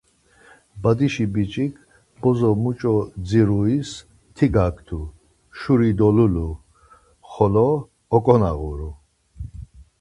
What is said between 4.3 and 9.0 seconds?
ti gaktu, şuri dolulu, xolo ohkonağuru.